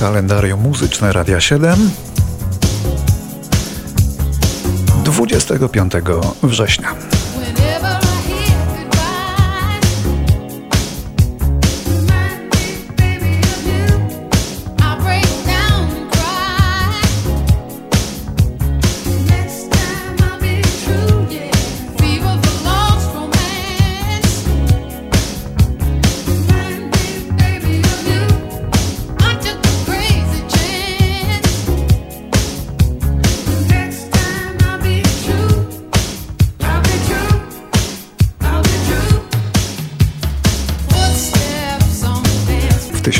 [0.00, 1.90] Kalendarium muzyczne Radia 7
[5.04, 5.92] 25
[6.42, 6.94] września.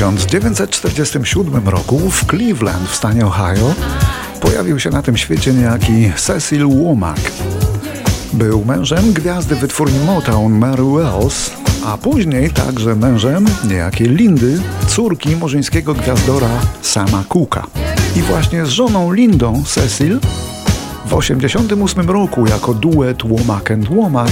[0.01, 3.73] 1947 roku w Cleveland w stanie Ohio
[4.41, 7.31] pojawił się na tym świecie niejaki Cecil Womack.
[8.33, 11.51] Był mężem gwiazdy wytwórni Motown Mary Wells,
[11.85, 16.49] a później także mężem niejakiej Lindy, córki murzyńskiego gwiazdora
[16.81, 17.67] Sama Cooka.
[18.15, 20.19] I właśnie z żoną Lindą Cecil
[21.05, 24.31] w 1988 roku jako duet Womack and Womack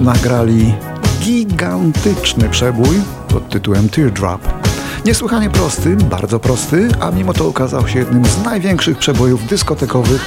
[0.00, 0.74] nagrali
[1.20, 4.67] gigantyczny przebój pod tytułem Teardrop.
[5.08, 10.20] Niesłychanie prosty, bardzo prosty, a mimo to okazał się jednym z największych przebojów dyskotekowych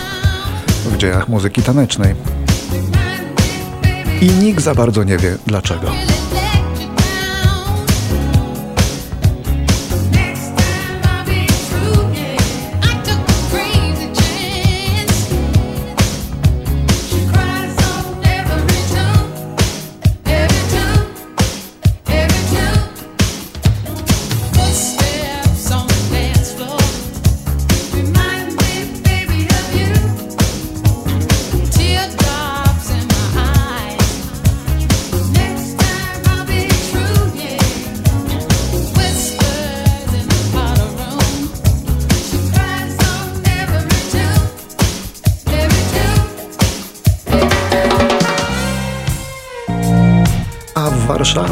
[0.85, 2.15] w dziejach muzyki tanecznej.
[4.21, 5.91] I nikt za bardzo nie wie dlaczego.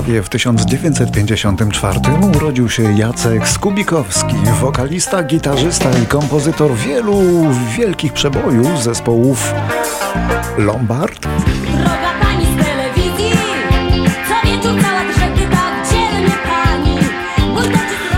[0.10, 2.00] Warszawie w 1954
[2.38, 7.48] urodził się Jacek Skubikowski, wokalista, gitarzysta i kompozytor wielu
[7.78, 9.54] wielkich przebojów zespołów
[10.58, 11.22] Lombard.
[11.22, 11.30] Tak.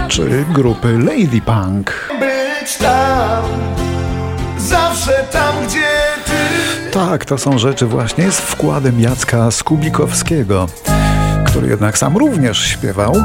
[0.08, 2.10] Czy grupy Lady Punk.
[2.20, 3.44] Być tam,
[4.58, 5.88] zawsze tam, gdzie
[6.26, 6.92] ty.
[6.92, 10.68] Tak, to są rzeczy właśnie z wkładem Jacka Skubikowskiego
[11.52, 13.16] który jednak sam również śpiewał.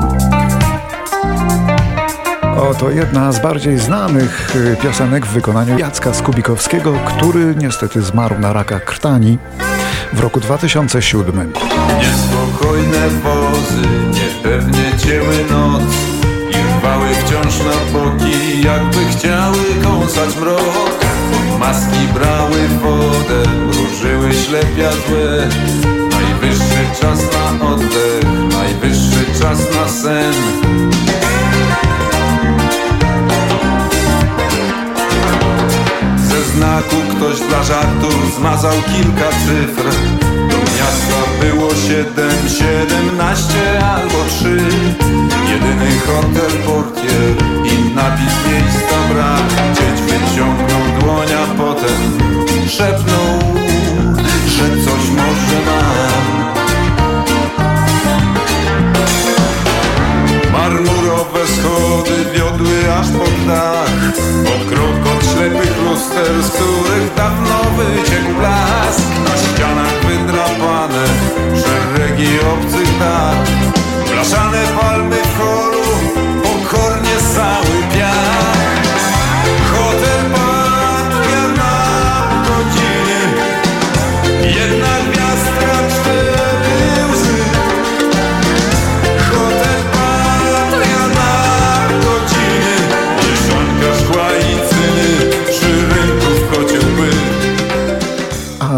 [2.71, 8.53] Oto jedna z bardziej znanych y, piosenek w wykonaniu Jacka Skubikowskiego, który niestety zmarł na
[8.53, 9.39] raka krtani
[10.13, 11.53] w roku 2007.
[11.99, 15.83] Niespokojne wozy niepewnie cięły noc
[16.51, 21.05] i rwały wciąż na boki, jakby chciały kąsać mrok.
[21.59, 25.49] Maski brały wodę, różyły ślepia złe
[27.01, 30.35] czas na oddech, najwyższy czas na sen.
[36.17, 39.91] Ze znaku ktoś dla żartu zmazał kilka cyfr.
[40.51, 44.57] Do miasta było siedem, siedemnaście albo trzy.
[45.51, 49.75] Jedyny hotel, portier i napis miejsca brak.
[49.75, 52.19] Dzieć wyciągnął dłoń, a potem.
[52.69, 53.55] Szepnął,
[54.47, 55.86] że coś może mam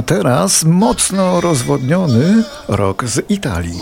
[0.09, 3.81] teraz mocno rozwodniony rok z Italii.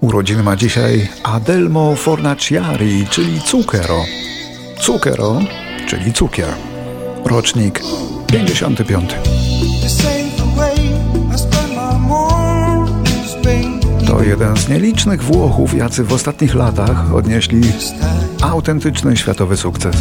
[0.00, 4.04] Urodziny ma dzisiaj Adelmo Fornaciari, czyli Zucchero.
[4.82, 5.40] Zucchero,
[5.88, 6.54] czyli cukier.
[7.24, 7.80] Rocznik
[8.26, 9.10] 55.
[14.06, 17.60] To jeden z nielicznych Włochów, jacy w ostatnich latach odnieśli
[18.42, 19.96] autentyczny światowy sukces.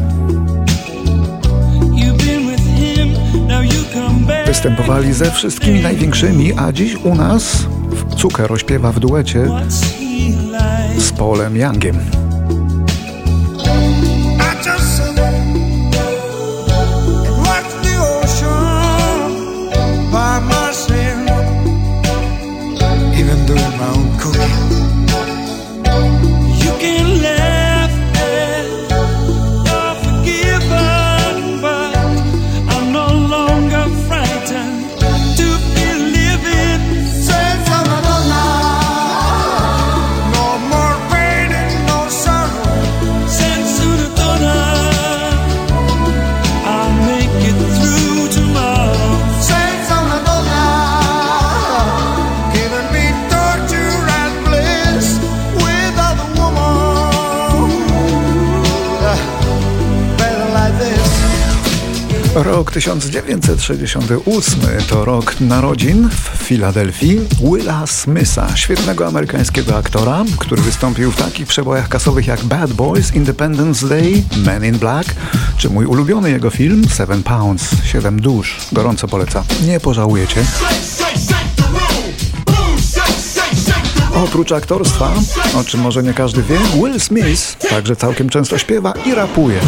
[4.50, 7.68] Występowali ze wszystkimi największymi, a dziś u nas
[8.18, 9.48] Cuker śpiewa w duecie
[10.98, 12.00] z Polem Youngiem.
[23.16, 24.09] Even though my
[62.44, 64.60] Rok 1968
[64.90, 71.90] to rok narodzin w Filadelfii Willa Smitha, świetnego amerykańskiego aktora, który wystąpił w takich przebojach
[71.90, 75.16] kasowych jak Bad Boys, Independence Day, Men in Black,
[75.58, 78.58] czy mój ulubiony jego film Seven Pounds, Siedem dusz.
[78.72, 79.44] Gorąco polecam.
[79.68, 80.44] Nie pożałujecie.
[84.16, 85.14] Oprócz aktorstwa,
[85.60, 89.60] o czym może nie każdy wie, Will Smith także całkiem często śpiewa i rapuje.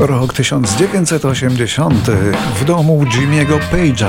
[0.00, 2.10] Rok 1980
[2.60, 4.08] w domu Jimmy'ego Page'a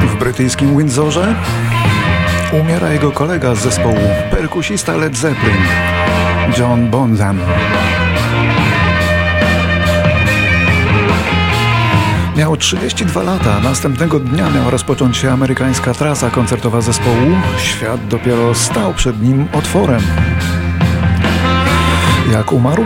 [0.00, 1.34] w brytyjskim Windsorze
[2.62, 3.98] umiera jego kolega z zespołu,
[4.30, 5.62] perkusista Led Zeppelin,
[6.58, 7.40] John Bonham.
[12.36, 17.30] Miał 32 lata, następnego dnia miała rozpocząć się amerykańska trasa koncertowa zespołu.
[17.58, 20.02] Świat dopiero stał przed nim otworem.
[22.32, 22.84] Jak umarł?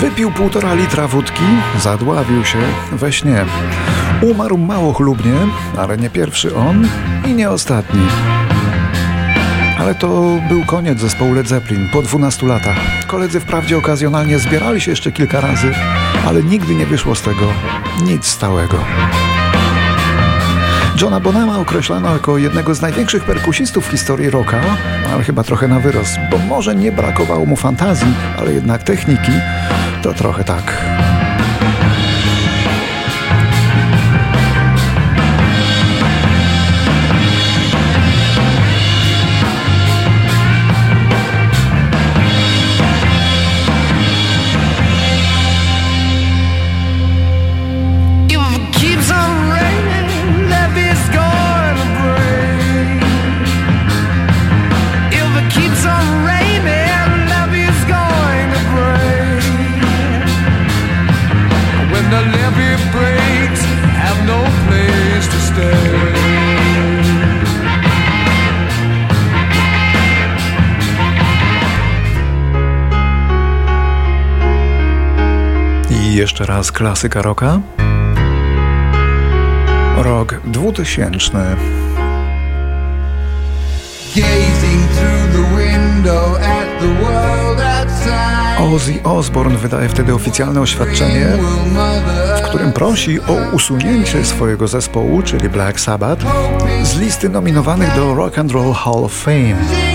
[0.00, 1.42] Wypił półtora litra wódki,
[1.80, 2.58] zadławił się
[2.92, 3.44] we śnie.
[4.22, 5.32] Umarł mało chlubnie,
[5.78, 6.88] ale nie pierwszy on
[7.26, 8.00] i nie ostatni.
[9.78, 12.76] Ale to był koniec zespołu Led Zeppelin po 12 latach.
[13.06, 15.72] Koledzy wprawdzie okazjonalnie zbierali się jeszcze kilka razy,
[16.26, 17.46] ale nigdy nie wyszło z tego
[18.04, 18.78] nic stałego.
[21.02, 24.60] Johna Bonama określano jako jednego z największych perkusistów w historii rocka,
[25.12, 29.32] ale chyba trochę na wyrost, bo może nie brakowało mu fantazji, ale jednak techniki
[29.98, 31.07] to trochę tak.
[76.40, 77.60] Jeszcze raz klasyka rocka.
[79.96, 81.56] Rok 2000.
[88.58, 91.26] Ozzy Osbourne wydaje wtedy oficjalne oświadczenie,
[92.38, 96.26] w którym prosi o usunięcie swojego zespołu, czyli Black Sabbath,
[96.82, 99.87] z listy nominowanych do Rock and Roll Hall of Fame.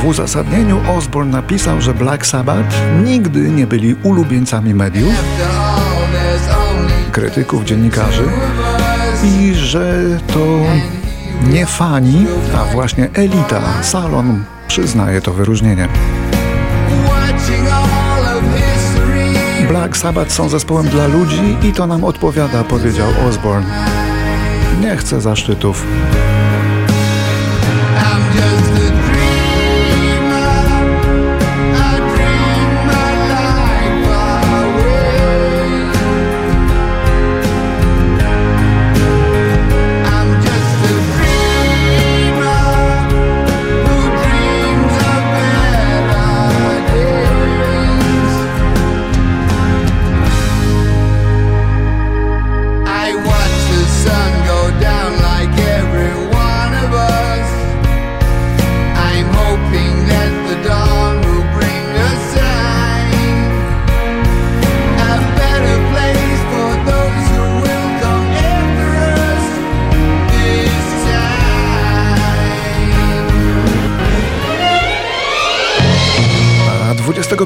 [0.00, 5.14] W uzasadnieniu Osborne napisał, że Black Sabbath nigdy nie byli ulubieńcami mediów,
[7.12, 8.24] krytyków, dziennikarzy
[9.24, 10.02] i że
[10.34, 10.46] to
[11.50, 12.26] nie fani,
[12.56, 15.88] a właśnie elita, salon przyznaje to wyróżnienie.
[19.68, 23.66] Black Sabbath są zespołem dla ludzi i to nam odpowiada, powiedział Osborne.
[24.80, 25.86] Nie chcę zaszczytów.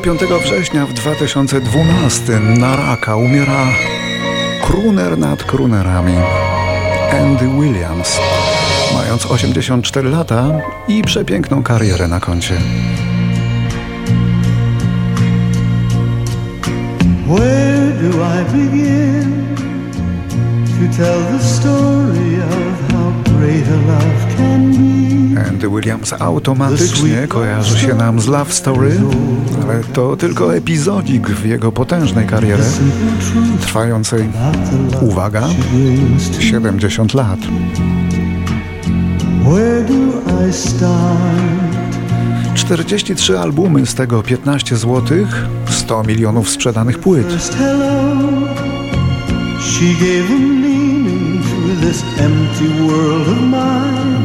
[0.04, 3.66] 5 września w 2012 na raka umiera
[4.62, 6.14] kruner nad krunerami
[7.12, 8.20] Andy Williams,
[8.94, 12.54] mając 84 lata i przepiękną karierę na koncie.
[17.26, 19.56] Where do I begin
[20.66, 22.83] to tell the story of
[25.48, 29.00] Andy Williams automatycznie kojarzy się nam z Love Story,
[29.62, 32.64] ale to tylko epizodik w jego potężnej karierze,
[33.60, 34.28] trwającej,
[35.00, 35.48] uwaga,
[36.38, 37.38] 70 lat.
[39.44, 41.74] Where do I start?
[42.54, 45.02] 43 albumy, z tego 15 zł,
[45.70, 47.26] 100 milionów sprzedanych płyt.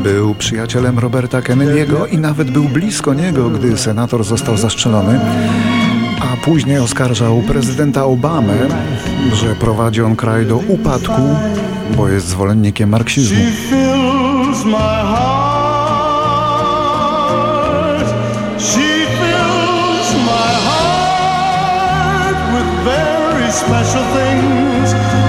[0.03, 5.19] Był przyjacielem Roberta Kennedy'ego i nawet był blisko niego, gdy senator został zastrzelony,
[6.21, 8.57] a później oskarżał prezydenta Obamę,
[9.33, 11.21] że prowadzi on kraj do upadku,
[11.97, 13.39] bo jest zwolennikiem marksizmu.
[23.51, 25.28] special things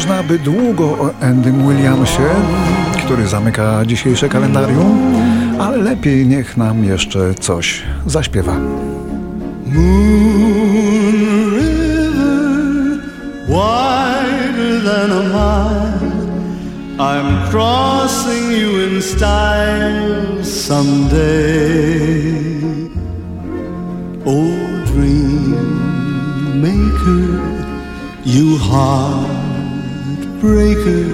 [0.00, 2.22] Można by długo o Andym Williamsie,
[3.04, 4.98] który zamyka dzisiejsze kalendarium,
[5.58, 8.56] ale lepiej niech nam jeszcze coś zaśpiewa.
[9.66, 11.10] Moon
[13.48, 15.92] wider than a mile.
[16.98, 22.32] I'm crossing you in style someday.
[24.26, 25.56] Oh, dream
[26.60, 27.40] maker,
[28.24, 28.58] you
[30.40, 31.04] heartbreaker,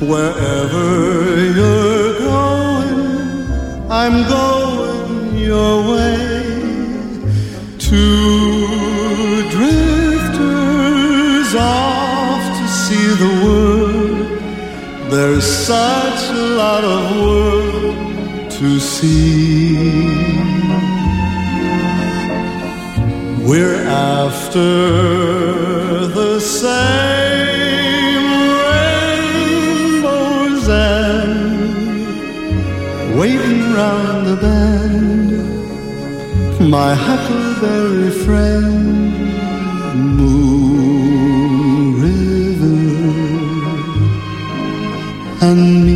[0.00, 6.26] wherever you're going, I'm going your way
[7.78, 9.86] to dream
[11.58, 15.10] off to see the world.
[15.10, 19.76] There's such a lot of world to see.
[23.48, 24.58] We're after
[26.08, 27.25] the same
[33.76, 35.30] waiting round the bend.
[36.70, 39.14] My huckleberry friend,
[40.16, 41.46] moon.
[42.00, 42.78] River,
[45.42, 45.95] and me.